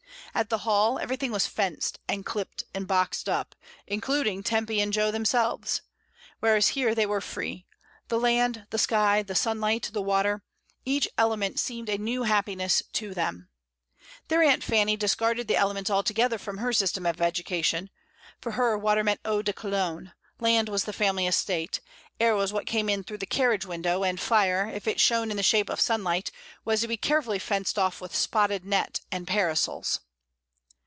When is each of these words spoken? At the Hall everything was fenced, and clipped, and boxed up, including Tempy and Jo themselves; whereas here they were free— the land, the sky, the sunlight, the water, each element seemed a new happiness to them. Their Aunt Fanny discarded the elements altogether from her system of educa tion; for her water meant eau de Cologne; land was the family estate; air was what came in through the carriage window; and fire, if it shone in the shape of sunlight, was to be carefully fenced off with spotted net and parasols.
At 0.33 0.49
the 0.49 0.59
Hall 0.59 0.97
everything 0.97 1.33
was 1.33 1.45
fenced, 1.45 1.99
and 2.07 2.25
clipped, 2.25 2.63
and 2.73 2.87
boxed 2.87 3.27
up, 3.27 3.53
including 3.85 4.43
Tempy 4.43 4.79
and 4.79 4.93
Jo 4.93 5.11
themselves; 5.11 5.81
whereas 6.39 6.69
here 6.69 6.95
they 6.95 7.05
were 7.05 7.19
free— 7.19 7.67
the 8.07 8.17
land, 8.17 8.65
the 8.69 8.77
sky, 8.77 9.23
the 9.23 9.35
sunlight, 9.35 9.89
the 9.91 10.01
water, 10.01 10.41
each 10.85 11.05
element 11.17 11.59
seemed 11.59 11.89
a 11.89 11.97
new 11.97 12.23
happiness 12.23 12.81
to 12.93 13.13
them. 13.13 13.49
Their 14.29 14.41
Aunt 14.41 14.63
Fanny 14.63 14.95
discarded 14.95 15.49
the 15.49 15.57
elements 15.57 15.91
altogether 15.91 16.37
from 16.37 16.59
her 16.59 16.71
system 16.71 17.05
of 17.05 17.17
educa 17.17 17.61
tion; 17.65 17.89
for 18.39 18.53
her 18.53 18.77
water 18.77 19.03
meant 19.03 19.19
eau 19.25 19.41
de 19.41 19.51
Cologne; 19.51 20.13
land 20.39 20.69
was 20.69 20.85
the 20.85 20.93
family 20.93 21.27
estate; 21.27 21.81
air 22.21 22.37
was 22.37 22.53
what 22.53 22.65
came 22.65 22.87
in 22.87 23.03
through 23.03 23.17
the 23.17 23.25
carriage 23.25 23.65
window; 23.65 24.05
and 24.05 24.17
fire, 24.21 24.71
if 24.73 24.87
it 24.87 24.97
shone 25.01 25.29
in 25.29 25.35
the 25.35 25.43
shape 25.43 25.69
of 25.69 25.81
sunlight, 25.81 26.31
was 26.63 26.79
to 26.79 26.87
be 26.87 26.95
carefully 26.95 27.37
fenced 27.37 27.77
off 27.77 27.99
with 27.99 28.15
spotted 28.15 28.63
net 28.63 29.01
and 29.11 29.27
parasols. 29.27 29.99